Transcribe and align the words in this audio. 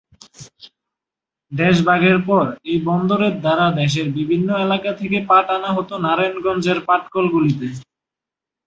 দেশ 1.51 1.75
ভাগের 1.87 2.17
পর 2.27 2.45
এই 2.65 2.77
বন্দরের 2.87 3.33
দ্বারা 3.41 3.65
দেশের 3.79 4.07
বিভিন্ন 4.17 4.49
এলাকা 4.65 4.91
থেকে 4.99 5.17
পাট 5.29 5.45
আনা 5.49 5.69
হতো 5.77 5.93
নারায়ণগঞ্জ 6.05 6.65
এর 6.71 6.79
পাটকল 6.87 7.25
গুলিতে। 7.35 7.67